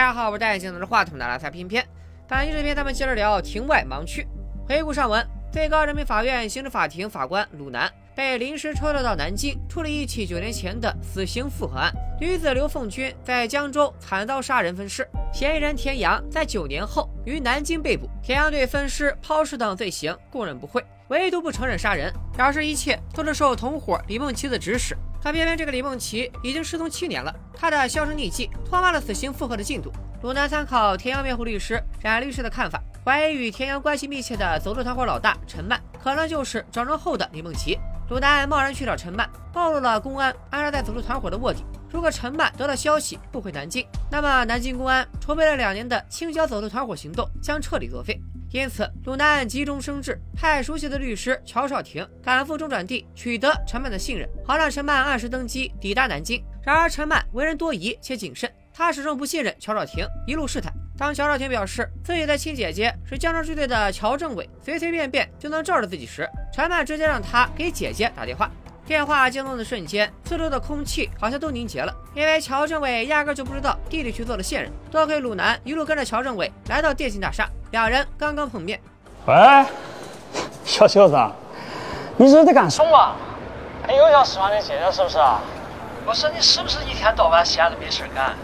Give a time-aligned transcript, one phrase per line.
[0.00, 1.86] 大家好，我是戴眼镜拿着话筒的拉萨偏偏。
[2.26, 4.26] 本期视频咱们接着聊庭外盲区。
[4.66, 5.22] 回顾上文，
[5.52, 11.92] 最高人民法院刑事法庭法官鲁南被临时抽调到南京处理一起九年前的死刑复核案。
[12.18, 18.08] 女子刘凤君在江州惨遭杀人分尸，嫌疑人田阳在九年后于南京被捕。
[18.22, 24.96] 田阳对分尸、抛尸等罪行供认不讳，唯独不承认杀人，表示一切都是受同伙李梦琪的指使。
[25.22, 29.92] 可偏偏这个李梦琪已经失踪七年了，他的销声匿迹拖慢了死刑复核的进度。
[30.22, 37.78] 鲁南参考田阳辩护律师冉律师的看法，怀疑与田阳关系密切的走私团伙老大陈曼，可能就是整容后的李梦琪。
[38.08, 41.64] 鲁南贸然去找陈曼，暴露了公安安插在走私团伙的卧底。
[41.90, 48.20] 如果陈曼得到消息不回南京，那么南京公安筹备了两年的清剿走私团伙行动将彻底作废。
[48.52, 56.44] 因此，鲁南急中生智，派熟悉的律师乔少廷赶赴中转地，取得陈曼的信任，好让陈曼按时登机抵达南京。
[56.64, 60.72] 然而，陈曼为人多疑且谨慎，他始终不信任乔少廷，一路试探。
[60.98, 68.50] 当乔少廷表示自己的亲姐姐是江州支队的乔政委，随随便便就能罩着自己时，陈曼直接让他给姐姐打电话。
[68.84, 74.72] 电话接通的瞬间，四周的空气好像都凝结了，因为乔政委压根就不知道弟弟去做了线人。
[74.90, 78.80] 多亏鲁南一路跟着乔政委来到电信大厦，两人刚刚碰面。
[79.26, 79.34] 喂，
[80.64, 81.16] 小舅子，
[82.16, 83.16] 你这是在干什么？
[83.88, 85.18] 你又想使唤你姐姐是不是？
[86.06, 88.34] 我说你是不是一天到晚闲着没事干？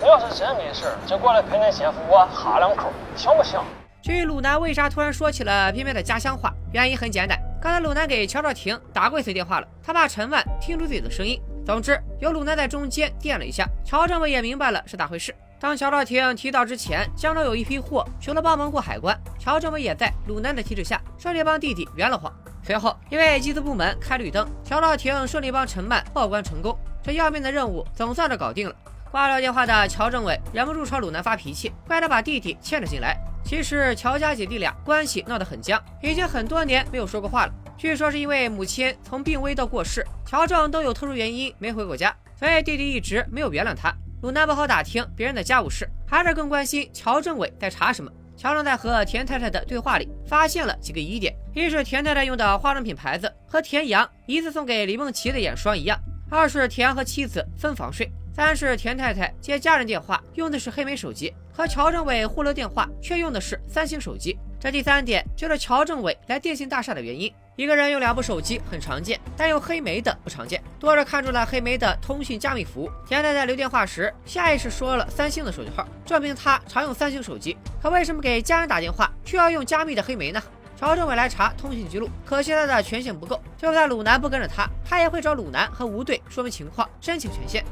[0.00, 3.60] 我要是真没事，就过来陪你姐夫我哈两口，行不行？
[4.02, 7.38] 至于鲁南为啥突然说起了偏偏的家乡话，原因很简单。
[7.60, 11.40] 刚才鲁南给乔少廷打过一次电话了，他怕陈万听出自己的声音。
[11.64, 15.34] 总之，有鲁南在中间垫了一下，乔政委也明白了是咋回事。
[15.60, 22.32] 当乔少廷提到之前江州有一批货求了帮忙过海关，乔政委也在鲁南的提示下顺利帮弟弟圆了谎。
[22.62, 28.74] 随后，因为缉私部门开绿灯，乔少廷顺利帮陈曼报关成功，这要命的任务总算是搞定了。
[29.10, 33.16] 挂了电话的乔政委忍不住朝鲁南发脾气，怪他把弟弟牵了进来。
[33.42, 37.52] 其实乔家姐弟俩关系闹得很僵，已经很多年没有说过话了。
[37.76, 43.92] 据说是因为母亲从病危到过世，乔正都有特殊原因没回过家，所以弟弟一直没有原谅他。
[44.20, 48.10] 鲁南不好打听别人的家务事，还是更关心乔政委在查什么。
[48.36, 55.96] 乔正在和田太太的对话里发现了几个疑点：一是田太太用的化妆品牌子和田阳疑似送给李梦琪的眼霜一样；
[56.28, 58.10] 二是田阳和妻子分房睡。
[58.38, 64.38] 三是田太太接家人电话用的是黑莓手机，和乔政委互留电话却用的是三星手机。
[64.60, 67.34] 这第三点就是乔政委来电信大厦的原因。
[67.56, 72.88] 一个人用两部手机很常见，但用黑莓的不常见，多是看中了黑莓的通讯加密服务。
[73.08, 77.56] 田太太留电话时下意识说了三星的手机号，证明她常用三星手机。
[77.82, 80.40] 可为什么给家人打电话却要用加密的黑莓呢？
[80.76, 87.64] 乔政委来查通讯记录，可惜他的权限不够，就算鲁南不跟着他，他也会找鲁南和吴队说明情况，申请权限。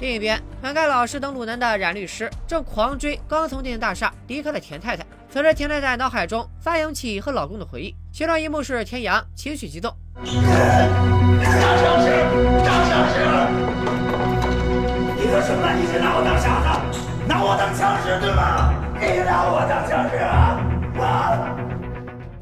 [0.00, 5.04] 另一边，满盖老师等鲁南的冉律师正狂追刚从电信大厦离开的田太太。
[5.30, 12.10] 此时，田太太脑海中翻涌起和老公的回忆，其中一幕是田阳情绪激动：“张相师，
[12.64, 13.14] 张相师，
[15.16, 15.72] 你说什么？
[15.74, 18.72] 你是拿我当傻子，拿我当枪使对吗？
[19.00, 20.60] 你拿我当枪使啊！”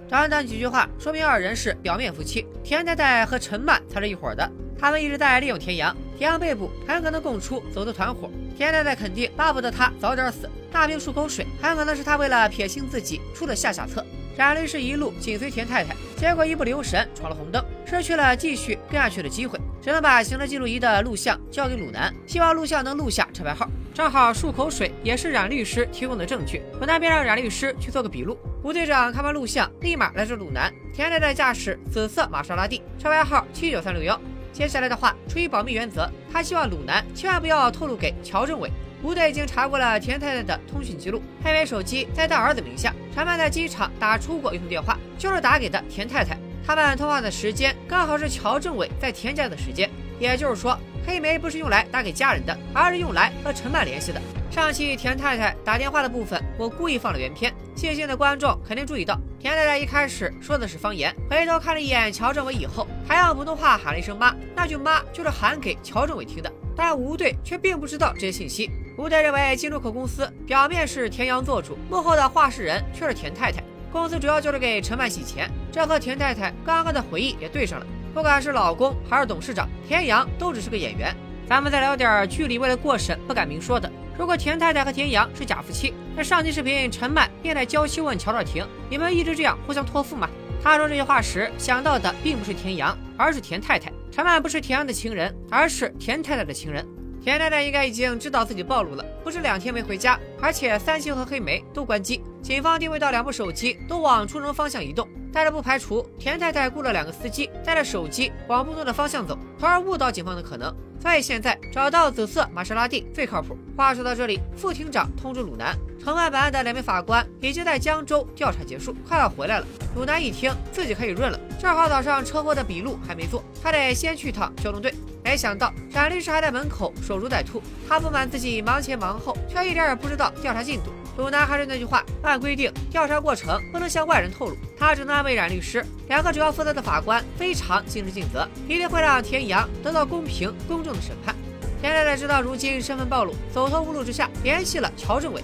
[0.08, 4.50] 短短几句话，说明二人是表面夫妻，田太太和陈曼才是一伙的。
[4.82, 8.28] 他们一直在利用田阳，田阳被捕，很可能供出走的团伙。
[8.58, 14.04] 田太太肯定巴不得他早点死，大瓶漱口水，很可能是他为了撇清自己出的下下策。
[14.36, 23.68] 冉律师一路紧随田太太，结果一不留神闯了红灯，失去了继续跟下去的机会，只能把行车记录仪的录像交给鲁南，希望录像能录下车牌号。
[23.94, 28.36] 正好漱口水也是冉律师提供的证据，鲁南便让冉律师去做个笔录。
[28.64, 30.72] 吴队长看完录像，立马来找鲁南。
[30.92, 34.20] 田太太驾驶紫色玛莎拉蒂，车牌号七九三六幺。
[34.52, 38.70] 接下来的话，出于保密原则，他希望鲁南千万不要透露给乔政委。
[39.02, 42.94] 吴队已经查过了田太太的通讯记录，黑莓手机在他儿子名下。
[43.14, 46.38] 陈曼在机场打出过一通电话，就是打给的田太太。
[46.64, 49.90] 他们通话的时间刚好是乔政委在田家的时间，
[50.20, 54.20] 也就是说，黑莓不是用来打给家人的，而是用来和陈曼联系的。
[54.50, 66.52] 上期田太太打电话的部分，我故意放了原片，细心的观众肯定注意到，田太太一开始说的是方言，回头看了一眼乔政委以后，还用普通话喊了一声妈，那句妈就是喊给乔政委听的。
[66.76, 68.70] 但吴队却并不知道这些信息。
[68.96, 73.60] 吴队认为金入口公司表面是田阳做主，幕后的话事人却是田太太，
[73.90, 77.86] 公司主要就是给陈曼洗钱，这和田太太刚刚的回忆也对上了。
[78.14, 81.12] 不管是老公还是董事长，田阳都只是个演员。
[81.48, 83.90] 咱们再聊点剧里为了过审不敢明说的。
[84.18, 90.28] 如果田太太和田阳是假夫妻，那上期视频陈曼便在娇羞问乔少廷：“你们一直这样互相托付吗？”
[90.62, 93.92] 他说这些话时想到的并不是田阳，而是田太太。
[94.10, 96.86] 陈曼不是田阳的情人，而是田太太的情人。
[97.20, 102.22] 田太太应该已经知道自己暴露了，不是两天没回家，而且三星和黑莓都关机。
[102.42, 110.74] 警方定位到两部手机都往出城方向移动，但是不排除田太太雇了两个司机带着手机往不同的方向走，从而误导警方的可能。
[111.02, 113.58] 所以现在找到紫色玛莎拉蒂最靠谱。
[113.76, 119.66] 话说到这里，副厅长通知鲁南，承办本案的两名法官已经在江州调查结束，快要回来了。
[119.94, 124.92] 鲁南一听自己可以润了，正好早上车祸的笔录还没做，他得先去趟交通队。
[125.22, 130.90] 没想到冉律师还在门口守株待兔，他不满自己忙前忙后，却一点也不知道调查进度。
[131.16, 135.86] 鲁南还是那句话，按规定调查过程不能向外人透露，他只能安慰冉律师。
[136.08, 141.32] 两个主要负责的法官非常尽职尽责，一定会让田阳得到公平公正的审判。
[141.80, 145.40] 田太太知道如今身份暴露，走投无路之下联系了乔政委。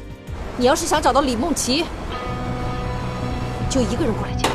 [0.60, 1.84] 你要是想找到李梦琪，
[3.70, 4.50] 就一个人过来见。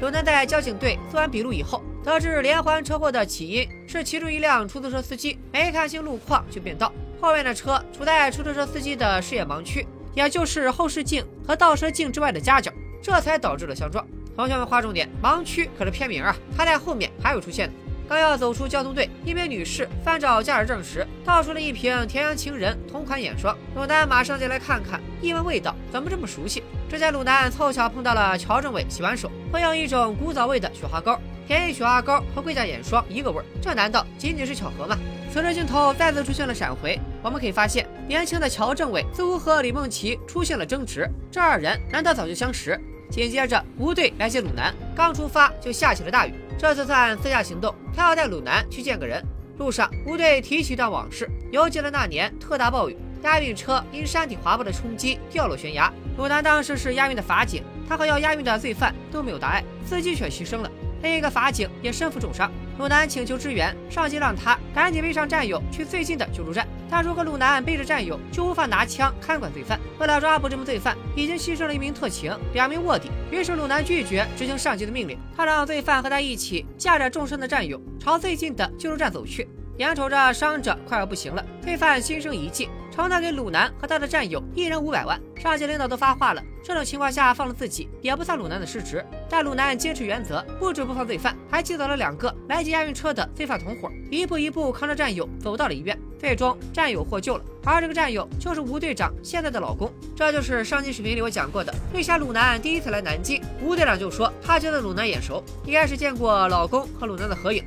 [0.00, 9.86] 鲁南在交警队做完笔录以后，得知连环车祸的起因是其中一辆出租车司机没看清路况就变道，后面的车处在出租车司机的视野盲区。
[10.12, 14.04] 也就是后视镜和倒车镜之外的夹角，这才导致了相撞。
[14.34, 17.74] 同学们划重点，盲区可是片名啊，它在后面还有出现的。
[18.08, 23.56] 刚要走出交通队，一名女士翻找驾驶证时，倒出了一瓶田园情人同款眼霜。
[23.74, 26.62] 鲁南马上就来看看，一闻味道，怎么这么熟悉？
[26.88, 31.18] 只见鲁南凑巧碰到了乔政委洗完手，会用一种古早味的雪花膏。
[31.48, 34.98] 便宜雪花膏和贵价眼霜一个味儿，这难道仅仅是巧合吗？
[35.32, 42.80] 此时镜头再次出现了闪回，我们可以发现，年轻的乔政委似乎和李梦琪出现了争执，这二人难道早就相识？
[43.10, 49.22] 紧接着，吴队来接鲁南，刚出发就下起了大雨，这次算私下行动，他要带鲁南去见个人。
[49.58, 60.70] 路上，吴队提起一段往事，犹记得那年特大暴雨，押运车因山体滑坡的冲击掉落悬崖，鲁南当时是押运的法警，他和要押运的罪犯都没有大碍，司机却牺牲了。
[61.02, 66.66] 另一个法警也身负重伤，鲁南请求支援，上级让他赶紧背上战友去最近的救助站。
[66.90, 69.78] 但如果鲁南背着战友，就无法拿枪看管罪犯。
[69.98, 73.10] 为了抓捕这名罪犯，已经牺牲了一名特勤、两名卧底。
[73.32, 79.48] 于是鲁南拒绝执行上级的命令，他让罪犯和他一起架着重伤的战友朝最近的救助站走去。
[79.78, 85.20] 眼瞅着伤者快要不行了，罪犯心生一计，承诺给鲁南和他的战友一人五百万。
[85.36, 89.04] 上级领导都发话了，这种情况下放了自己也不算鲁南的失职。
[89.28, 95.96] 但鲁南坚持原则，不止不放罪犯，还击倒了两个来接押运车的罪犯同伙，一步一步扛着战友走到了医院。
[96.18, 99.92] 最终战友获救了，而这个战友就是吴队长现在的老公。
[100.16, 107.62] 这就是上期视频里我讲过的，为啥鲁南第一次来南京，吴队长就说他觉得鲁南眼熟，应该是见过老公和鲁南的合影。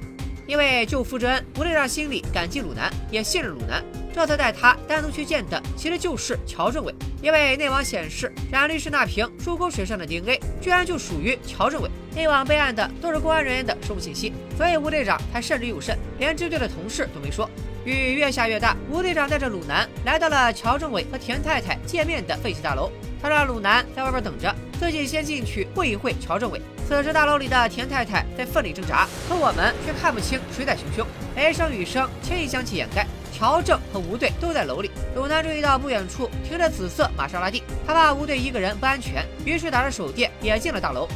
[0.48, 3.86] 因为救父之恩，吴队长心里感激鲁南，也信任鲁南，
[4.20, 6.94] 这次带他单独去见的，其实就是乔政委。
[7.22, 11.90] 因为内网显示，冉律师那瓶漱口水上的 DNA 居然就属于乔政委。
[12.14, 17.50] 内网备案的都是公安人员的生物信息，所以吴队长才慎之又慎，连支队的同事都没说。
[17.86, 26.62] 雨越下越大，吴队长带着鲁南来到了乔政委和田太太见面的废弃大楼，他让鲁南在外边等着，自己先进去会一会乔政委。
[26.86, 31.08] 此时，大楼里的田太太在奋力挣扎，可我们却看不清谁在行凶。
[31.38, 33.08] 雷声雨声轻易将其掩盖。
[33.32, 34.92] 乔正和吴队都在楼里。
[35.16, 41.08] 鲁南注意到不远处停着紫色玛莎拉蒂，他怕吴队一个人不安全，于是打着手电也进了大楼。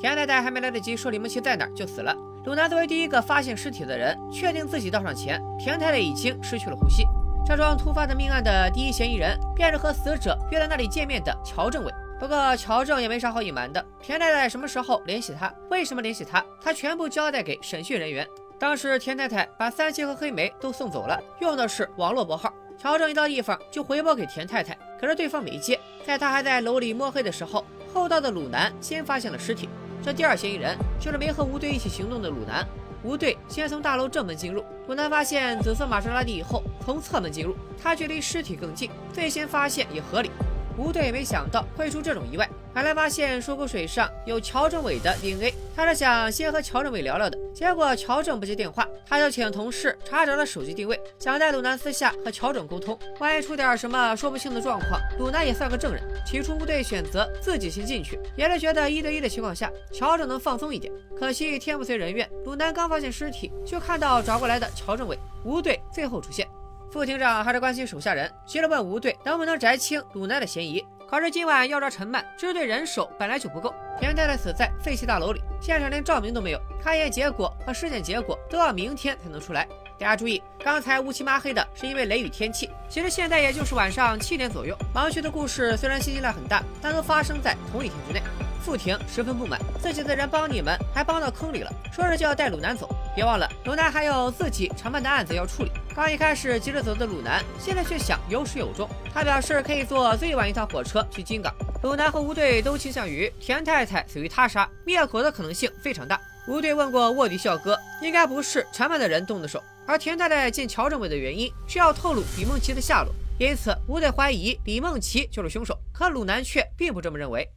[0.00, 2.14] 田太太还没来得及说李梦琪在哪儿，就死了。
[2.44, 7.06] 鲁南作为第一个发现尸体的人，确定自己到场前，田太太已经失去了呼吸。
[7.46, 11.90] 这桩突发的命案的第一嫌疑人，便是和死者约在那里见面的乔政委。
[12.18, 18.26] 不过乔正也没啥好隐瞒的，田太太什么时候联系他，为什么联系他，他全部交代给审讯人员。
[18.58, 22.52] 当时田太太把三七和黑莓都送走了，用的是网络拨号。
[22.78, 25.78] 乔正一到地方就回拨给田太太，可是对方没接。
[26.04, 29.68] 在他还在楼里摸黑的时候，后道的鲁南先发现了尸体。
[30.02, 32.66] 这第二嫌疑人就是没和吴队一起行动的鲁南。
[33.02, 40.30] 吴队先从大楼正门进入，鲁南发现紫色玛莎拉蒂以后，从侧门进入，他距离尸体更近，最先发现也合理。
[40.76, 42.48] 吴队没想到会出这种意外。
[42.72, 47.38] 本来发现漱口水上有乔政伟的 DNA，他是想先和乔政伟聊聊的。
[47.54, 56.02] 结果乔政不接电话，他就请同事查找了手机定位，想带鲁南私下和乔政沟通，万一出点什么说不清的状况，鲁南也算个证人。
[56.26, 60.92] 起初吴队选择自己先进去，也是觉得一对一的情况下，乔政能放松一点。
[61.16, 65.16] 可惜天不遂人愿，鲁南刚发现尸体，就看到找过来的乔政伟。
[65.44, 66.48] 吴队最后出现，
[66.94, 70.80] 副厅长还是关心手下人，急着问吴队能不能摘清鲁南的嫌疑。
[71.10, 73.74] 可是今晚要抓陈曼，支队人手本来就不够。
[73.98, 79.66] 田太太死在废弃大楼里，现场连照明都没有，勘验结果和尸检结果都要明天才能出来。
[79.98, 84.78] 大家注意，刚才乌漆麻黑的是因为雷雨天气，其实现在也就是晚上七点左右。
[84.94, 88.22] 盲区的故事虽然信息量很大，但都发生在同一天之内。
[88.62, 92.88] 傅婷十分不满，自己的人帮你们，还帮到坑里了，说着就要带鲁南走。
[93.16, 95.72] 别忘了，鲁南还有自己承办的案子要处理。
[95.94, 98.88] 刚一开始急着走的鲁南，现在却想有始有终。
[99.14, 101.54] 他表示可以坐最晚一趟火车去金港。
[101.84, 106.20] 鲁南和吴队都倾向于田太太死于他杀，灭口的可能性非常大。
[106.48, 113.14] 吴队问过卧底笑哥，应该不是承办的人动的手，而田太太见乔政委的原因需要透露李梦琪的下落。
[113.38, 117.48] 因此，吴队怀疑李梦琪就是凶手，可鲁南却并不这么认为。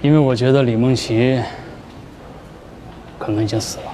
[0.00, 1.42] 因为我觉得李梦琪
[3.18, 3.92] 可能已经死了。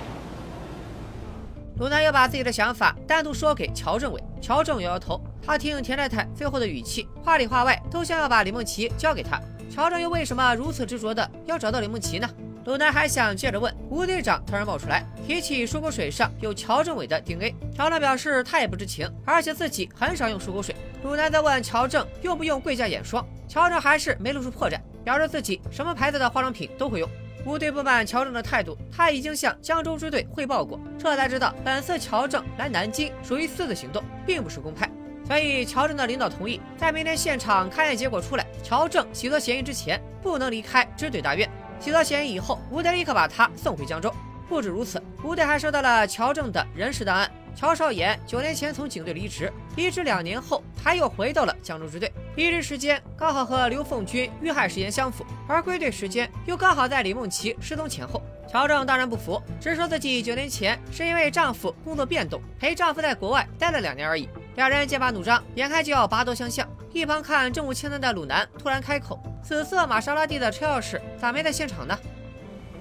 [1.76, 5.20] 鲁南又把自己的想法单独说给乔政委，乔政摇摇头。
[5.44, 9.40] 他听田太太最后的语气，话里话外都像要把李梦琪交给他。
[9.68, 12.30] 乔政又为什么如此执着的要找到李梦琪呢？
[12.64, 17.54] 鲁南还想接着问，吴队长突然冒出来提起漱口水上有乔政委的 DNA。
[17.76, 20.76] 乔正表示他也不知情，而且自己很少用漱口水。
[21.02, 27.10] 鲁南在问乔政用不用贵价眼霜，乔政还是没露出破绽，表示自己什么牌子的化妆品都会用。
[27.46, 34.90] 吴队不满乔正的态度，他已经向江州支队汇报过，这才知道本次乔正来南京属于私自行动，并不是公派。
[35.26, 41.48] 所以乔正的领导同意，在明天现场勘验结果出来，乔正洗脱嫌疑之前，不能离开支队大院。
[41.78, 44.12] 洗脱嫌疑以后，吴队立刻把他送回江州。
[44.48, 47.30] 不止如此，吴队还收到了乔正的人事档案。
[47.54, 52.12] 乔少岩九年前从警队离职，离职两年后，他又回到了江州支队。
[52.36, 58.22] 离职时间刚好和刘凤军遇害时间相符，而归队时间又刚好在李梦琪失踪前后。
[58.48, 64.28] 乔正当然不服，只说自己九年前是因为丈夫工作变动，陪丈夫在国外待了两年而已。
[64.56, 66.68] 两人剑拔弩张，眼看就要拔刀相向。
[66.92, 69.20] 一旁看政务清单的鲁南突然开口。
[69.42, 71.98] 紫色玛莎拉蒂的车钥匙咋没在现场呢？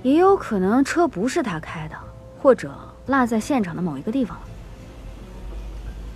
[0.03, 1.95] 也有可能车不是他开的，
[2.39, 2.71] 或者
[3.07, 4.47] 落在现场的某一个地方了。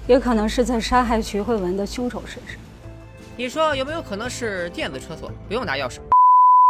[0.07, 2.55] 也可能是在杀害徐慧文的凶手身上。
[3.35, 5.99] 你说有没有可能是电子车锁，不用拿钥匙？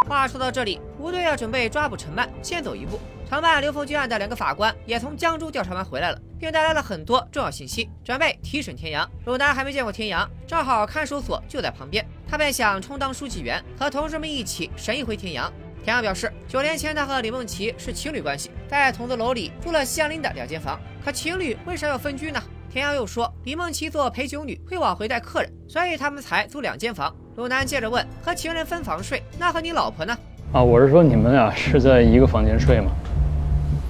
[0.07, 2.99] 话说到这里，吴队要准备抓捕陈曼，先走一步。
[3.29, 9.09] 承办刘凤军案的两个法官也从江州调查完回来了，并带来了很多重要信息，准备提审田阳。
[9.25, 12.05] 鲁南还没见过田阳，正好看守所就在旁边。
[12.27, 15.51] 他便想充当书记员，和同事们一起审一回田阳。
[15.83, 20.79] 田阳表示，九年前他和李梦琪是情侣关系，在筒子楼里住了相邻的两间房。
[21.03, 22.41] 可情侣为啥要分居呢？
[22.77, 27.11] 田阳又说，李梦琪做陪酒女会往回带客人，所以他们才租两间房。
[27.35, 30.15] 鲁南接着问，和情人分房睡，那和你老婆呢？
[30.53, 32.91] 啊，我是说你们俩是在一个房间睡吗？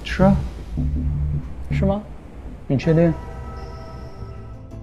[0.04, 0.34] 是啊，
[1.70, 2.02] 是吗？
[2.66, 3.12] 你确定？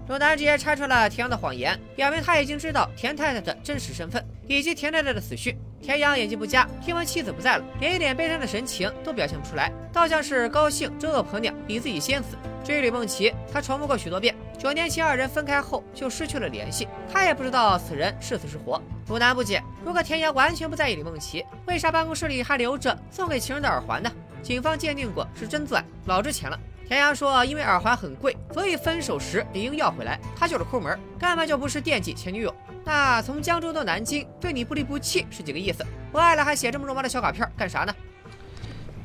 [0.08, 5.58] 鲁南直接拆穿了田阳的谎言，表明他已经知道田太太的真实身份以及田太太的死讯。
[5.86, 12.30] 田阳演技不佳，听闻妻子不在了，连一点悲伤的神情都表现不出来，倒像是高兴这恶婆娘比自己先死。
[12.64, 18.82] 至于李梦琪，他重复过许多遍，九年前二人分开后就失去了联系，他也不知道此人是死是活。
[19.10, 24.12] 鲁南不解，如果田阳完全不在意李梦琪，为啥办公室里还留着送给情人的耳环呢？
[24.42, 26.60] 警方鉴定过是真钻，老值钱了。
[26.88, 30.20] 田阳说：“因为耳环很贵，所以分手时理应要回来。
[30.36, 32.54] 他就是抠门，根本就不是惦记前女友。
[32.86, 35.84] 那从江州到南京，对你不离不弃是几个意思？
[36.12, 37.94] 不爱了还写这么肉麻的小卡片干啥呢？”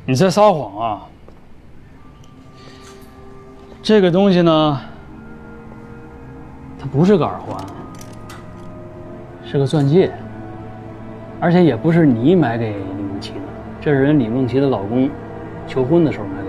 [0.07, 1.07] 你在撒谎啊！
[3.83, 4.81] 这个东西呢，
[6.79, 7.65] 它不是个耳环，
[9.45, 10.13] 是个钻戒，
[11.41, 13.41] 而且也不是你买给李梦琪的，
[13.81, 15.09] 这是人李梦琪的老公
[15.67, 16.40] 求婚的时候买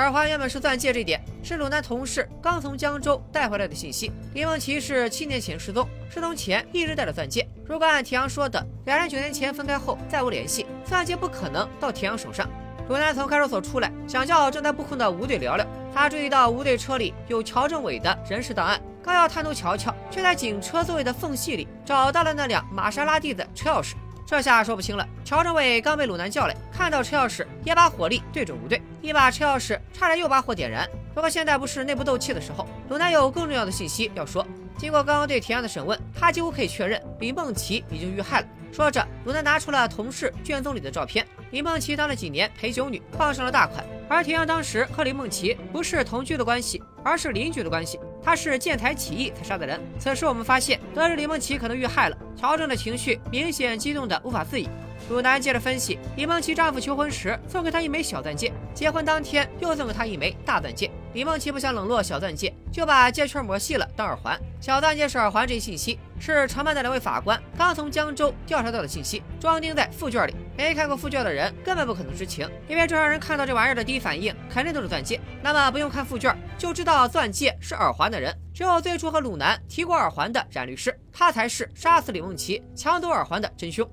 [0.00, 4.10] 耳环原本是钻戒，这一点是鲁南同事刚从江州带回来的信息。
[4.32, 7.46] 李梦琪是七年前失踪，失踪前一直戴着钻戒。
[7.66, 12.48] 如果按田阳说的，两人九年前分开后再无联系，钻戒不可能到田阳手上。
[12.88, 15.66] 鲁南从看守所出来，想叫正在布控的吴队聊聊。
[15.94, 23.92] 他注意到吴队车里有乔政委的人事档案，刚要探头瞧瞧，却在警车座位的缝隙里找到了那辆玛莎拉蒂的车钥匙。
[24.30, 25.04] 这下说不清了。
[25.24, 30.88] 乔政委刚被鲁南叫来，看到车钥匙，也把火力对准吴队，一把车钥匙差点又把火点燃。
[31.12, 34.46] 不过现在不是内部斗气的时候，鲁南有更重要的信息要说。
[34.78, 38.46] 经过刚刚对田阳的审问，他几乎可以确认李梦琪已经遇害了。
[38.70, 41.26] 说着，鲁南拿出了同事卷宗里的照片。
[41.50, 43.84] 李梦琪当了几年陪酒女，傍上了大款。
[44.08, 47.98] 而田阳当时和李梦琪不是同居的关系，而是邻居的关系。
[48.22, 49.80] 他是见财起意才杀的人。
[49.98, 54.68] 此时我们发现，得知李梦琪可能遇害了，乔正的情绪明显激动的无法自已。
[55.08, 60.90] 鲁南接着分析，李梦琪丈夫求婚时送给她一枚小钻戒，结婚当天又送给她一枚大钻戒。
[61.14, 64.38] 李梦琪不想冷落小钻戒，就把戒圈抹细了当耳环。
[64.60, 70.36] 小钻戒是耳环，这一信息是承办的两位法官刚从江州调查到的信息，装订在附卷里。
[70.56, 75.20] 没看过附卷的人根本不可能知情，因为正常人看到这玩意儿的第一反应肯定都是钻戒。
[75.42, 83.88] 那么不用看附卷就知道钻戒是耳环的人，只有最初和鲁南提过耳环的冉律师，他才是杀死李梦琪、抢走耳环的真凶。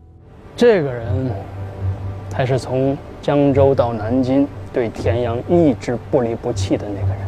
[0.55, 1.31] 这个人，
[2.29, 7.27] 才是从江州到南京对田阳一直不离不弃的那个人。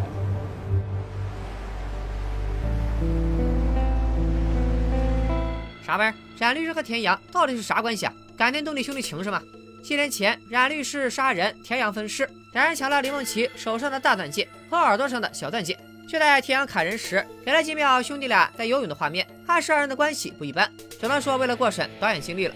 [5.86, 6.14] 啥玩意儿？
[6.38, 8.14] 冉律师和田阳到底是啥关系啊？
[8.38, 9.42] 感电动力兄弟情是吗？
[9.84, 15.78] 七年前，冉律师杀人，田阳分尸，两人抢了李梦琪手上的大钻戒和耳朵上的小钻戒，
[16.08, 20.68] 却在田阳砍人时给了几秒兄弟俩在游泳的画面，暗示二人的关系不一般。
[21.00, 22.56] 只能说为了过审，导演尽力了。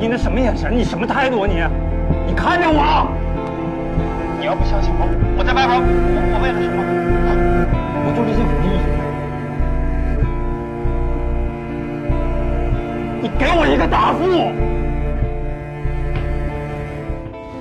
[0.00, 0.74] 你那什么眼神？
[0.74, 1.46] 你什么态度啊？
[1.46, 1.62] 你，
[2.26, 3.06] 你看着我！
[4.40, 5.06] 你要不相信我，
[5.36, 5.84] 我在外边，我
[6.32, 6.82] 我为了什么？
[8.06, 9.04] 我做这些有意义吗？
[13.20, 14.24] 你给我一个答复！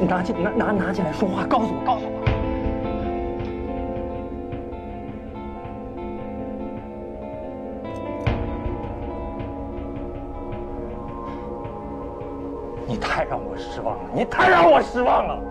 [0.04, 2.12] 你拿起拿拿拿起来说话，告诉我，告诉我。
[12.86, 14.10] 你太让我失望了！
[14.14, 15.42] 你太让我失望了！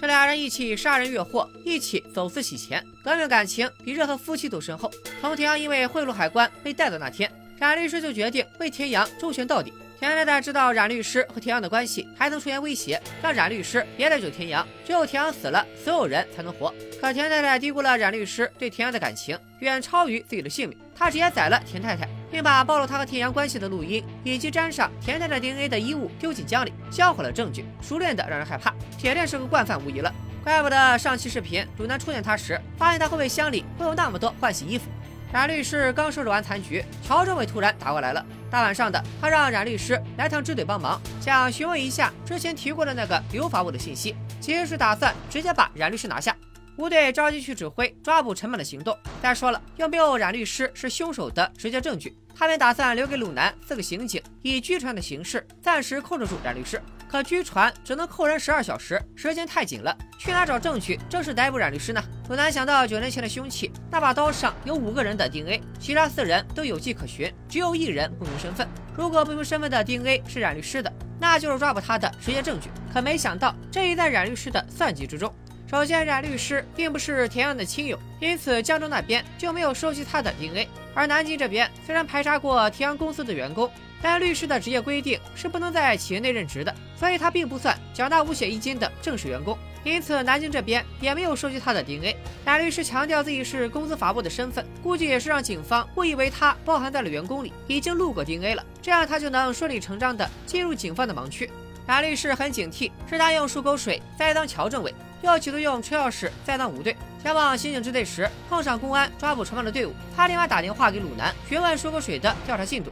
[0.00, 4.88] 这俩人一起杀人越货，一起走私洗钱，革命感情比任何夫妻都深厚。
[5.20, 7.28] 从田阳因为贿赂海关被带走那天，
[7.60, 9.70] 冉律师就决定为田阳周旋到底。
[9.98, 16.74] 田太太知道冉律师和田阳的关系，还曾出言威胁，让冉律师别再救田阳，只有田阳死了，所有人才能活。
[16.98, 20.78] 可田太太低估了冉律师对田阳的感情，远超于自己的性命。
[20.96, 30.10] 她直接宰了田太太，并把暴露他和田阳关系的录音以及沾上田太太 DNA 的衣物丢进江里，销毁了证据，熟练的让人害怕，铁定是个惯犯无疑了。
[30.42, 34.84] 怪不得上期视频鲁南出现他时，发现他后备箱里会有那么多换洗衣服。
[35.32, 38.24] 冉律师刚收拾完残局，乔政委突然打过来了。
[38.50, 46.36] 大晚上的，他让冉律师来趟支队帮忙，想询问一下之前提过的那个刘法务的信息，其实是打算直接把冉律师拿下。
[46.76, 48.96] 吴队着急去指挥抓捕陈满的行动。
[49.22, 56.80] 再说了，又没有冉律师是凶手的直接证据，他便打算留给鲁南四个刑警，以拘传的形式暂时控制住冉律师。
[57.08, 62.00] 可拘传只能扣人十二小时，时间太紧了，去哪找证据正式逮捕冉律师呢？
[62.28, 68.68] 鲁南想到九年前的凶器，那把刀上有五个人的 DNA，其他四人都有迹可循，只有一人不明身份。
[68.96, 72.70] 如果不明身份的 DNA 是冉律师的，那就是抓捕他的直接证据。
[72.92, 75.34] 可没想到，这已在冉律师的算计之中。
[75.70, 80.68] 首先，冉律师并不是田阳的亲友，因此江州那边就没有收集他的 DNA。
[80.94, 83.70] 而南京这边虽然排查过田阳公司的员工。
[84.02, 89.54] 但律师的职业规定是不能在企业内任职的，所以他并不算缴纳五险一金的正式员工，
[89.84, 92.16] 因此南京这边也没有收集他的 DNA。
[92.42, 101.50] 冉律师强调自己是公司法部的身份，估计也是让警方误以为他包含在了员工里，已经录过 DNA 了，这样他就能顺理成章的进入警方的盲区。
[101.86, 106.96] 冉律师很警惕，是他用漱口水栽赃乔政委，又企图用车钥匙栽赃五队。
[107.22, 112.90] 前往刑警支队时，碰上公安抓捕陈放的队伍，他立马打电话给鲁南，询问漱口水的调查进度。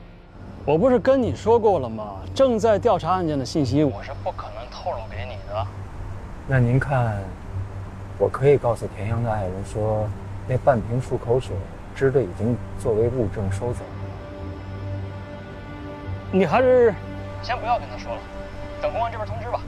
[0.67, 2.17] 我不是跟你说过了吗？
[2.35, 5.67] 正在调查案件的信息，我是不可能透露给你的。
[6.47, 7.19] 那您看，
[8.19, 10.07] 我可以告诉田阳的爱人说，
[10.47, 11.57] 那半瓶漱口水，
[11.97, 14.05] 支队已经作为物证收走了。
[16.31, 16.95] 你还是
[17.43, 18.21] 先不要跟他说了，
[18.83, 19.62] 等公安这边通知吧。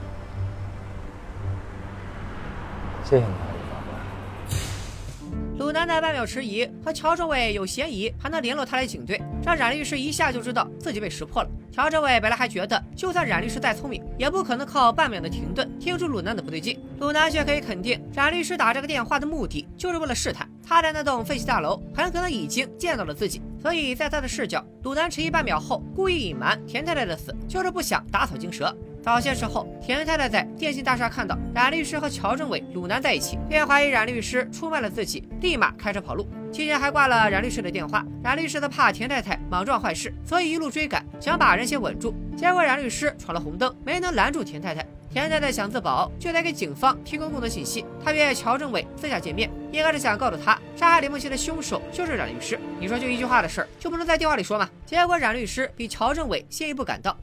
[5.57, 11.49] 鲁南的半秒迟疑和乔政委有嫌疑，还能联络他来警队，让冉律师一下就知道自己被识破了。
[11.71, 16.79] 乔政委本来还觉得，就算冉律师再聪明，也不可能靠半秒的停顿听出鲁南的不对劲。
[16.99, 28.75] 鲁南却可以肯定，冉律师打这个电话的目的就是为了试探他在那栋废弃大楼很可能已经见到了自己，所以在他的视角，鲁南迟疑半秒后故意隐瞒田太太的死，就是不想打草惊蛇。
[29.03, 36.27] 早些时候，田太太在电信大厦看到冉律师和乔政委、鲁南在一起，便怀疑冉律师出卖了自己，立马开车跑路。
[36.51, 38.05] 期间还挂了冉律师的电话。
[38.23, 42.13] 冉律师的怕田太太莽撞坏事，所以一路追赶，想把人先稳住。
[42.37, 44.85] 结果冉律师闯了红灯，没能拦住田太太。
[45.09, 47.83] 田太太想自保，就得给警方提供更多信息。
[48.03, 52.59] 他约乔政委私下见面，应该是想告诉他，杀害李梦琪的凶手就是冉律师。
[52.79, 54.69] 你说就一句话的事儿，就不能在电话里说吗？
[54.85, 57.17] 结果冉律师比乔政委先一步赶到。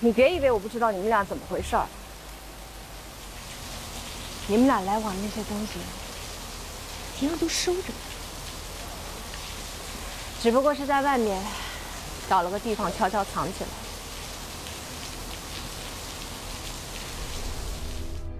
[0.00, 1.86] 你别以为我不知道你们俩怎么回事儿。
[4.46, 5.78] 你们俩来往那些东西，
[7.18, 7.94] 田阳都收着呢，
[10.40, 11.38] 只不过是在外面
[12.30, 13.70] 找了个地方悄悄藏起来。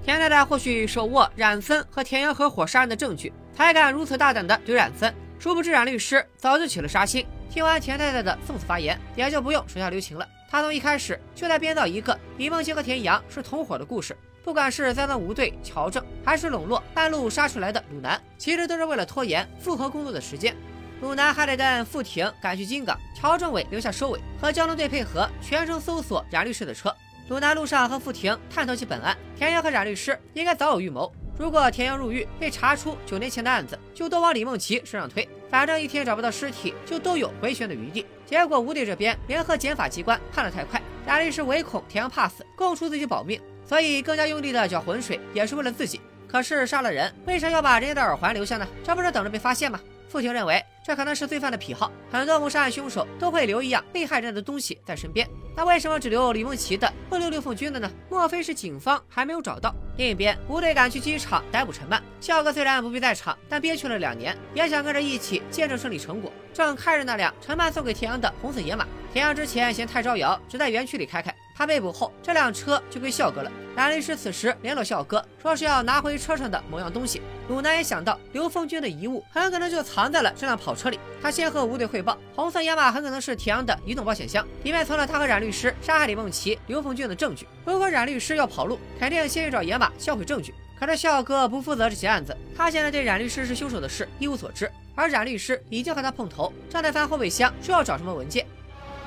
[0.04, 5.14] 田太太或许手握冉森和田阳合伙杀人的证据，才敢如此大胆的怼冉森。
[5.38, 10.26] 殊不知冉律师早就起了杀心，听完田太太的送死发言，也就不用手下留情了。
[10.50, 20.56] 他从一开始就在编造一个李梦洁和田阳是同伙的故事，不管是栽赃吴队、乔正，还是笼络半路杀出来的鲁南，其实都是为了拖延复核工作的时间。
[21.02, 26.92] 鲁南还得跟付婷赶去金港，乔政委留下收尾，和交通队配合，全程搜索冉律师的车。
[27.28, 31.12] 鲁南路上和付婷探讨起本案，田阳和冉律师应该早有预谋。
[31.38, 38.04] 如果田阳入狱被查出九年前的案子，就都往李梦琪身上推，反正一天找不到尸体，就都有回旋的余地。
[38.26, 46.00] 结果吴队这边联合检法机关判得太快，贾律师唯恐田阳怕死，供出自己保命，所以更加用力的搅浑水，也是为了自己。
[46.26, 48.66] 可是杀了人，为啥要把人家的耳环留下呢？
[48.82, 49.80] 这不是等着被发现吗？
[50.08, 55.28] 父亲认为这可能是罪犯的癖好，很多谋杀案凶手都会留一样被害人的东西在身边。
[55.54, 57.90] 那为什么只留李梦琪的，不留刘凤军的呢？
[58.08, 59.74] 莫非是警方还没有找到？
[59.96, 62.02] 另一边，吴队赶去机场逮捕陈曼。
[62.20, 66.32] 笑哥虽然不必在场，但憋屈了两年，也想跟着一起见证胜利成果。
[66.54, 71.34] 正开着那辆陈曼送给田阳的红色野马，田阳之前嫌太招摇，只在园区里开开。
[71.58, 73.50] 他被捕后，这辆车就归笑哥了。
[73.74, 77.20] 冉律师此时联络笑哥，说是要拿回车上的某样东西。
[77.48, 81.00] 鲁南也想到刘凤军的遗物很可能就藏在了这辆跑车里。
[81.20, 87.48] 他先和吴队汇报，红色野马很可能是田阳的移动保险箱，里面存了他和冉律师杀害李梦琪、刘凤军的证据。
[87.64, 90.54] 如果冉律师要跑路，肯定先去找野马销毁证据。
[90.78, 98.46] 可是笑哥不负责这起案子，他现在对冉律师是凶手的事一无所知，而冉律师已经和他碰头，正在翻后备箱，说要找什么文件。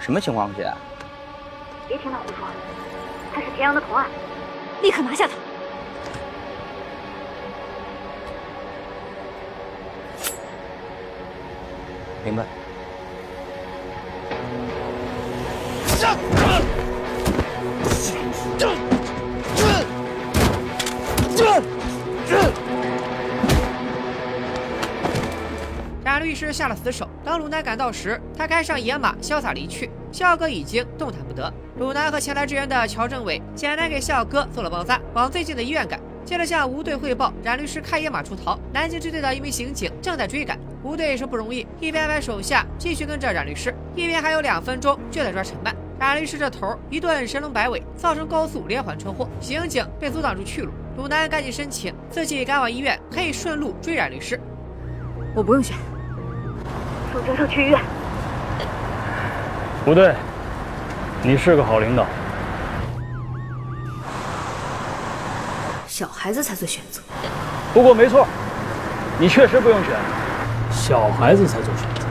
[0.02, 0.70] 什么情况，姐？
[1.92, 2.48] 别听他胡说，
[3.36, 4.08] 他是田阳的同案，
[4.82, 5.34] 立刻拿下他！
[12.24, 12.46] 明白。
[26.06, 29.92] 冉律师下了死手，当鲁南赶到时，他开上野马，潇洒离去。
[30.12, 31.52] 笑哥已经动弹不得。
[31.78, 36.00] 鲁南和前来支援的乔政委简单给笑哥做了包扎，往最近的医院赶。
[36.24, 40.58] 接着向吴队汇报，冉律师开野马出逃，南京支队的一名刑警正在追赶。
[40.84, 45.76] 吴队是不容易，一边安排手下继续跟着冉律师，一边还有两分钟就得抓陈曼。
[46.00, 50.71] 冉律师这头一顿神龙摆尾，造成高速连环车祸，刑警被阻挡住去路。
[50.97, 54.39] 鲁南赶紧申请自己赶往医院，可以顺路追冉律师。
[55.36, 55.76] 我不用选，
[57.12, 57.82] 送教授去医院。
[59.84, 60.13] 不对，
[61.24, 62.06] 你是个好领导。
[65.88, 67.02] 小孩子才做选择。
[67.74, 68.28] 不过没错，
[69.20, 69.94] 你确实不用选，
[70.72, 72.02] 小孩子才做选择。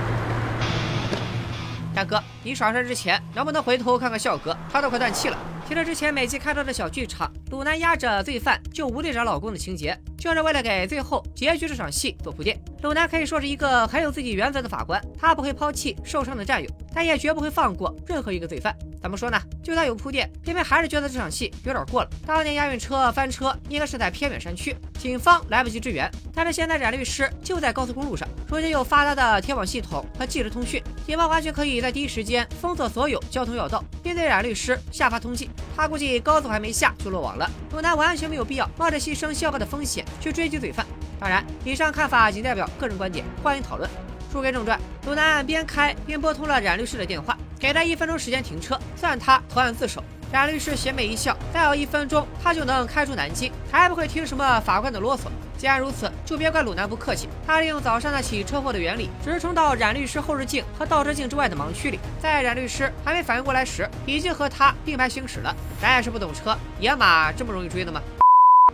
[1.95, 4.57] 大哥，你耍帅之前能不能回头看看笑哥？
[4.73, 5.39] 他都快断气了。
[5.71, 12.61] 听着之前每集开头的小剧场，鲁南压着罪犯救吴队长老公的情节，就是为了给最后结局这场戏做铺垫。
[12.83, 18.77] 鲁南可以说是一个很有自己原则的法官，他不会抛弃受伤的战友，但也绝不会放过任何一个罪犯。
[19.01, 19.41] 怎么说呢？
[19.63, 22.11] 就算有铺垫，偏偏还是觉得这场戏有点过了。
[22.27, 35.49] 当年押运车翻车应该是在偏远山区，警方来不及支援，但是现在冉律师就在高速公路上，如今有发达的天网系统和即时通讯，警方完全可以在第一时间封锁所有交通要道，并对冉律师下发通缉。
[35.77, 37.51] 他估计高速还没下就落网了。
[37.73, 40.87] 鲁南完全没有必要冒着牺牲笑哥的风险去追击罪犯。
[41.19, 43.89] 当然，以上看法仅代表个人观点，欢迎讨论。
[44.33, 50.03] 书归正传，鲁南边开边拨通了冉律师的电话，给他一分钟时间停车，算他投案自首。
[50.33, 55.23] 冉律师邪魅一笑，再有一分钟他就能开出南京，还不会听什么法官的啰嗦。
[55.59, 57.29] 既然如此，就别怪鲁南不客气。
[57.45, 65.55] 他利用早上那起车祸的原理，直冲到冉律师后视镜和倒车镜之外的盲区里，在冉律师还没反应过来时，已经和他并排行驶了。
[65.83, 68.01] 咱也是不懂车，野马这么容易追的吗？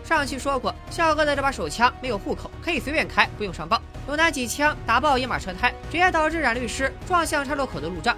[0.03, 3.81] 上期说过，笑哥的这把手枪没有户口，可以随便开，不用上报。
[4.07, 8.15] 鲁南几枪打爆野马车胎，直接导致冉律师撞向岔路口的路障。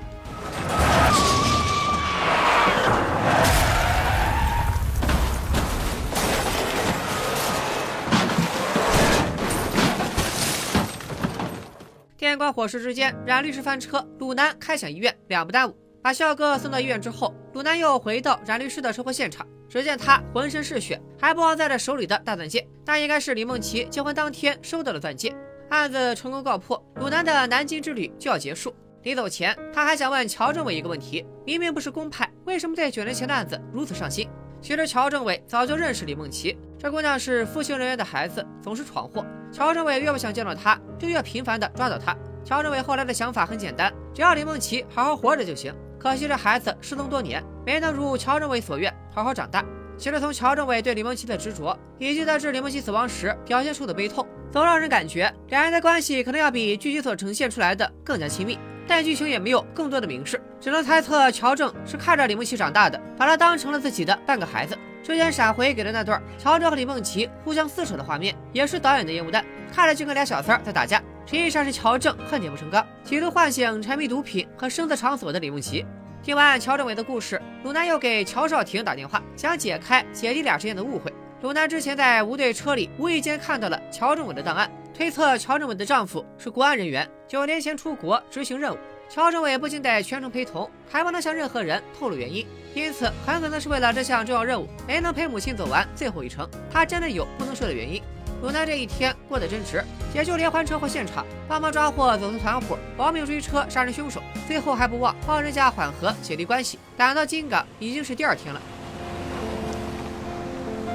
[12.29, 15.75] 电光火石之间，冉律师翻车，鲁南开向医院，两不耽误。
[15.99, 19.47] 把笑哥送到医院之后，鲁南又回到冉律师的车祸现场。
[19.67, 25.35] 只见他浑身是血，还不忘在着手里的大钻戒，那应该是李梦琪结婚当天收到的钻戒。
[25.69, 28.75] 案子成功告破，鲁南的南京之旅就要结束。
[29.01, 34.29] 临走前，他还想问乔政委一个问题：明明不是公派，为什么对九年前的案子如此上心？
[34.61, 39.25] 其实乔政委早就认识李梦琪，这姑娘是服刑人员的孩子，总是闯祸。
[39.51, 42.15] 乔政委越不想见到她，就越频繁地抓到她。
[42.45, 45.75] 乔政委后来的想法很简单，只要李梦琪好好活着就行。
[45.99, 49.61] 可惜这孩子失踪多年，没能如乔政委所愿好好长大。
[49.97, 58.57] 其实从乔政委对李梦琪的执着，以及得知李梦琪死亡时表现出的悲痛，总让人感觉两人的关系可能要比剧集所呈现出来的更加亲密。
[58.87, 64.77] 但剧情也没有更多的明示，只能猜测乔正是看着李梦琪长大的，把她当成了自己的半个孩子。
[65.01, 71.01] 之前闪回给的那段乔正和李梦琪互相撕扯的画面，也是导演的烟雾弹，看着就跟俩小三儿在打架。
[71.25, 75.85] 实际上是乔正恨铁不成钢，企图唤醒沉迷毒品和声色场所的李梦琪。
[76.23, 81.13] 听完乔政伟的故事，鲁南又给乔少廷打电话，想解开姐弟俩之间的误会。
[81.41, 88.77] 鲁南之前在吴队车里无意间看到了乔政伟的档案，推测乔政伟的丈夫是国安人员，九年前出国执行任务。
[89.11, 92.45] 乔政委不仅得全程陪同，还不能向任何人透露原因，
[92.75, 96.47] 因此很可能是为了这项重要任务，没能陪母亲走完最后一程。
[96.71, 97.99] 他真的有不能说的原因。
[98.43, 106.77] 鲁南这一天过得真值，解救连环车祸现场，帮忙抓获走私团伙，保命追车杀人凶手，最后还不忘帮人家缓和姐弟关系。
[106.95, 108.61] 赶到金港已经是第二天了。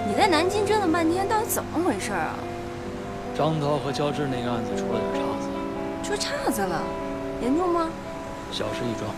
[0.07, 2.37] 你在南京折腾半天，到底怎么回事啊？
[3.37, 5.49] 张涛和焦志那个案子出了点岔子，
[6.09, 6.81] 出岔子了，
[7.43, 7.91] 严重吗？
[8.55, 9.13] 小事一桩。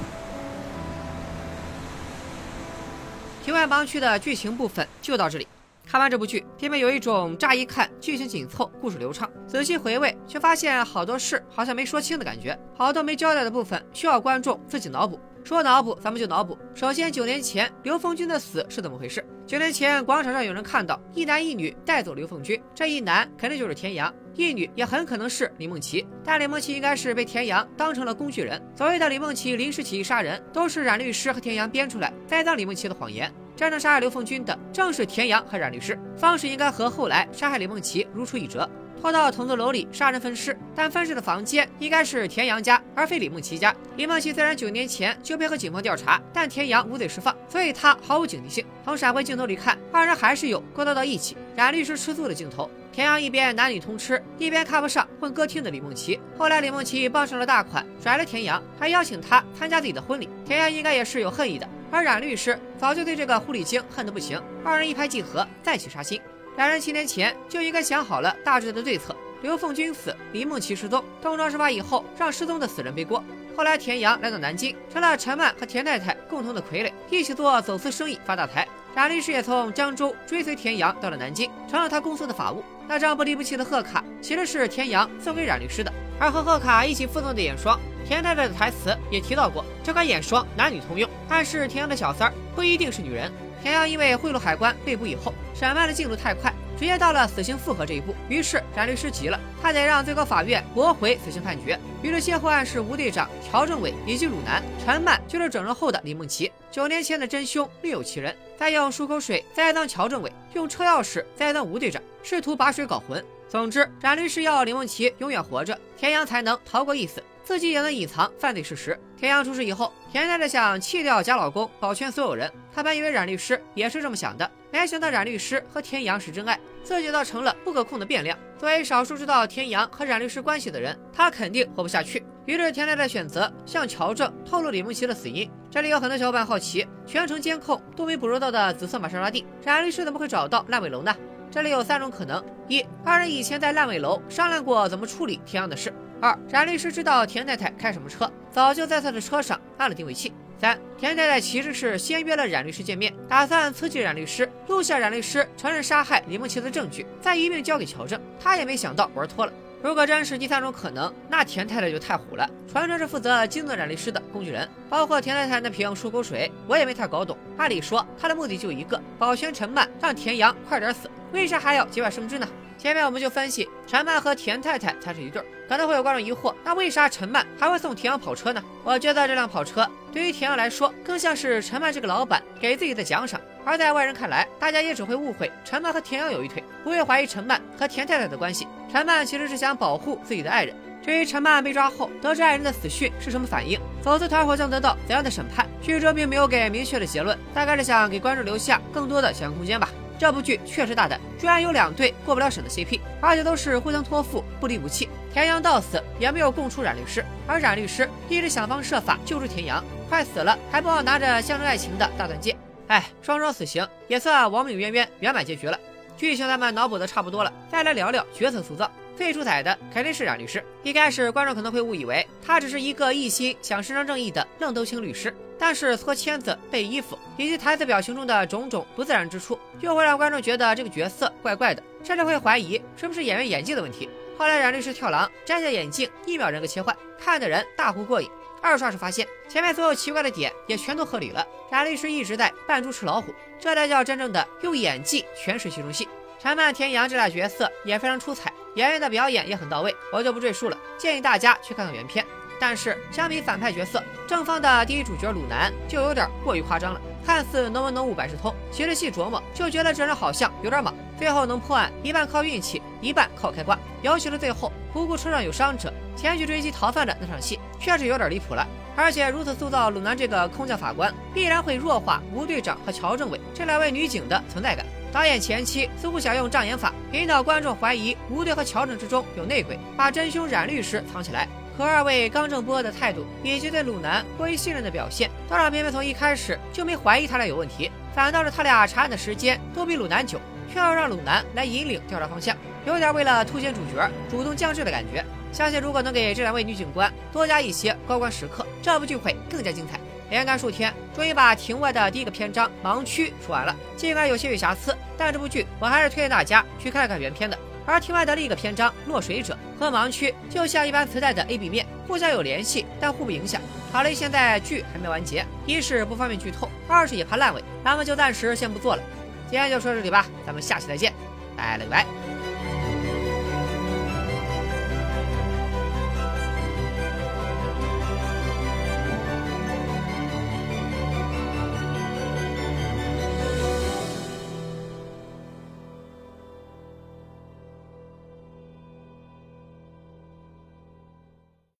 [3.45, 5.47] 庭外盲区的剧情部分就到这里。
[5.87, 15.21] 看完这部剧，偏偏有一种乍一看剧情紧凑、故事流畅，仔细回味却发现好多事好像没说清的感觉，好多没交代的部分需要观众自己脑补。
[15.45, 16.59] 说脑补，咱们就脑补。
[16.75, 19.23] 首先，九年前刘凤军的死是怎么回事？
[19.47, 26.05] 九年前广场上有人看到一男一女带走刘凤军，这一男肯定就是田阳，一女也很可能是李梦琪。
[26.25, 28.61] 但李梦琪应该是被田阳当成了工具人。
[28.75, 33.33] 所谓的李梦琪临时起意杀人，都是冉律师和田阳编出来栽赃李梦琪的谎言。
[33.55, 38.69] 真正杀害刘凤军的正是田阳和冉律师，方式应该和后来杀害李梦琪如出一辙。
[39.07, 43.73] 拖到同座楼里杀人分尸，但分尸的房间应该是田阳家，而非李梦琪家。
[43.97, 48.67] 李梦琪虽然九年前就配合警方调查，但田阳无罪释放，所以他毫无警惕性。
[48.85, 51.37] 从闪回镜头里看，二人还是有勾搭到一起。
[51.55, 56.19] 冉律师吃醋的镜头，田阳一边男女通吃，一边看不上混歌厅的李梦琪。
[56.37, 60.29] 后来李梦琪傍上了大款，甩了田阳，还邀请他参加自己的婚礼。
[60.45, 64.43] 田阳应该也是有恨意的，而冉律师早就对这个狐狸精恨得不行。
[64.65, 66.21] 二人一拍即合，再起杀心。
[66.57, 73.23] 两人七年前就应该想好了大致的对策：刘凤军死，李梦琪失踪，东窗事发以后让失踪的死人背锅。
[73.55, 78.67] 后来田阳来到南京，成了陈曼和田太太共同的傀儡，一起做走私生意发大财。
[78.95, 82.65] 冉律师也从江州追随田阳到了南京，成了他公司的法务。
[82.89, 93.31] 那张不离不弃的贺卡其实是田阳送给冉律师的，而和贺卡一起附赠的眼霜，田太太的台词也提到过，这款眼霜男女通用，但是田阳的小三儿不一定是女人。
[93.67, 98.15] 田阳因为贿赂海关被捕以后，审判的进度太快，直接到了死刑复核这一步。
[98.29, 101.77] 于是冉律师急了，他得让最高法院驳回死刑判决。
[102.01, 106.53] 于是卸货案是吴队长乔政委以及鲁南、陈曼就是整容后的李梦琪。
[106.71, 113.25] 九年前的真凶另有其人，再用漱口水栽赃乔政委，用车钥匙栽赃吴队长，试图把水搞浑。
[113.49, 117.21] 总之，冉律师要李梦琪永远活着，田阳才能逃过一死。
[117.47, 118.99] 自己也能隐藏犯罪事实。
[119.17, 122.53] 田阳出事以后，田太太想弃掉假老公，保全所有人。
[122.75, 128.37] 她本以为冉律师也是这么想的，没想到冉律师和田阳是真爱，自己倒成了不可控的变量。
[128.59, 132.27] 作为少数知道田阳和冉律师关系的人，他肯定活不下去。
[132.47, 135.49] 于是田太太选择向乔正透露李梦琪的死因。
[135.71, 141.15] 这里有很多小伙伴好奇，全程监控都没捕捉到的紫色玛莎拉蒂，冉律师怎么会找到烂尾楼呢？
[141.49, 145.95] 这里有三种可能：一，二人以前在烂尾楼商量过怎么处理田阳的事。
[146.21, 150.33] 二，冉律师知道田太太开什么车，早就在他的车上安了定位器。
[150.59, 158.19] 三，田太太其实是先约了冉律师见面，打算刺激冉律师录下冉律师承认杀害李梦琪的证据，再一并交给乔正。
[158.41, 159.53] 他也没想到玩脱了。
[159.83, 164.67] 如果真是第三种可能，那田太太就太虎了，传说是负责惊动冉律师的工具人。
[164.89, 167.37] 包括田太太那瓶漱口水，我也没太搞懂。
[167.59, 172.49] 按理说，他的目的就一个，保全陈曼，让田阳快点死，为啥还要节外生枝呢？
[172.87, 175.45] 前面我们就分析，陈曼和田太太才是一对儿。
[175.69, 178.63] 可能会有观众疑惑，那为啥陈曼还会送田阳跑车呢？
[178.85, 183.41] 我觉得这辆跑车对于田阳来说，更像是陈曼这个老板给自己的奖赏。
[183.65, 188.69] 而在外人看来，大家也只会误会陈曼和田阳有一腿，不会怀疑陈曼和田太太的关系。
[188.93, 190.73] 陈曼其实是想保护自己的爱人。
[191.05, 199.89] 至于陈曼被抓后得知爱人的死讯是什么反应，走私团伙将得到怎样的审判，剧中并没有给明确的结论，大概是想给观众留下更多的想象空间吧。
[200.19, 205.09] 这部剧确实大胆，居然有两对过不了审的 CP，而且都是互相托付、不离不弃。
[205.33, 212.57] 田阳到死也没有供出冉律师，而冉律师一直想方设法救出田阳，快死了还不忘拿着象征爱情的大钻戒。
[212.89, 215.79] 哎，双双死刑也算亡命渊渊圆满结局了。
[216.17, 218.91] 剧情咱们脑补的差不多了，再来聊聊角色塑造。
[219.15, 220.63] 最出彩的肯定是冉律师。
[220.83, 225.35] 一开始观众可能会误以为他只是一个一心想伸张正义的愣头青律师。
[225.67, 234.09] 但是搓签子、背衣服以及台词表情中的种种不自然之处，又会让观众觉得这个角色怪怪的，甚至会怀疑是不是演员演技的问题。
[234.39, 238.31] 后来冉律师跳狼，摘下眼镜，一秒人格切换，看的人大呼过瘾。
[238.63, 241.45] 二刷时发现前面所有奇怪的点也全都合理了。
[241.69, 246.09] 冉律师一直在扮猪吃老虎，这才叫真正的用演技诠释戏中戏。
[246.39, 248.53] 陈曼、田阳这俩角色也非常出彩。
[248.77, 252.25] 演员的表演也很到位，我就不赘述了，建议大家去看看原片。
[252.61, 257.01] 但是相比反派角色，正方的第一主角鲁南就有点过于夸张了。
[257.25, 260.95] 看似能文能武百事通，其实细琢磨就觉得这人好像有点莽。
[261.19, 263.77] 最后能破案，一半靠运气，一半靠开挂。
[264.01, 268.65] 尤其是最后不顾车上有伤者，前去追击逃犯的那场戏，确实有点离谱了。
[268.95, 274.87] 而且如此塑造鲁南这个空降法官，必然会弱化吴队长和乔政委这两位女警的存在感。
[275.13, 281.49] 导演前期似乎想用障眼法引导观众怀疑吴队和乔政之中有内鬼，把真凶冉律师藏起来。
[281.77, 290.41] 可二位刚正不阿的态度，以及对鲁南过于信任的表现，都让偏偏从一开始就没怀疑他俩有问题，反倒是他俩查案的时间都比鲁南久，
[290.73, 295.25] 却要让鲁南来引领调查方向，有点为了凸显主角主动降智的感觉。
[295.53, 299.99] 相信如果能给这两位女警官多加一些高光时刻，这部剧会更加精彩。
[300.29, 303.75] 连干数天，终于把庭外的第一个篇章盲区说完了。
[303.97, 307.57] 尽管有些许瑕疵，但这部剧我还是推荐大家去看看原片的。
[307.87, 313.61] 而题外的另一个篇章《落水者》和盲区就像一般磁带的 A、B 面，互相有联系，但互不影响。
[313.93, 319.03] 好嘞现在剧还没完结，一是不方便剧透，二是也怕烂尾，咱们就暂时先不做了。
[319.49, 321.13] 今天就说到这里吧，咱们下期再见，
[321.57, 322.36] 拜了个拜。